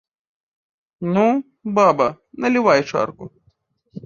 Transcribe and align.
Ну, 1.13 1.25
баба, 1.75 2.09
налівай 2.41 2.81
чарку. 2.91 3.25